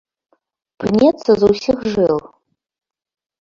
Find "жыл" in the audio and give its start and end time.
1.97-2.17